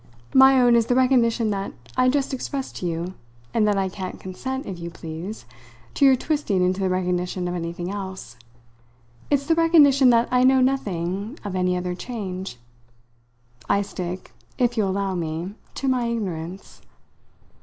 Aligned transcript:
My 0.33 0.59
own 0.59 0.75
is 0.75 0.87
the 0.87 0.95
recognition 0.95 1.51
that 1.51 1.73
I 1.95 2.09
just 2.09 2.33
expressed 2.33 2.75
to 2.77 2.87
you 2.87 3.13
and 3.53 3.67
that 3.67 3.77
I 3.77 3.87
can't 3.87 4.19
consent, 4.19 4.65
if 4.65 4.79
you 4.79 4.89
please, 4.89 5.45
to 5.93 6.05
your 6.05 6.15
twisting 6.15 6.63
into 6.65 6.79
the 6.79 6.89
recognition 6.89 7.47
of 7.47 7.53
anything 7.53 7.91
else. 7.91 8.35
It's 9.29 9.45
the 9.45 9.53
recognition 9.53 10.09
that 10.09 10.27
I 10.31 10.43
know 10.43 10.59
nothing 10.59 11.37
of 11.43 11.55
any 11.55 11.77
other 11.77 11.93
change. 11.93 12.57
I 13.69 13.83
stick, 13.83 14.31
if 14.57 14.75
you'll 14.75 14.89
allow 14.89 15.13
me, 15.13 15.53
to 15.75 15.87
my 15.87 16.07
ignorance." 16.07 16.81